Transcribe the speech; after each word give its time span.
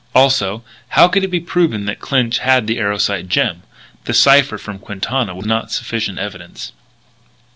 Also, 0.15 0.63
how 0.87 1.07
could 1.07 1.23
it 1.23 1.27
be 1.27 1.39
proven 1.39 1.85
that 1.85 1.99
Clinch 1.99 2.39
had 2.39 2.65
the 2.65 2.79
Erosite 2.79 3.29
gem? 3.29 3.61
The 4.05 4.15
cipher 4.15 4.57
from 4.57 4.79
Quintana 4.79 5.35
was 5.35 5.45
not 5.45 5.71
sufficient 5.71 6.17
evidence. 6.17 6.71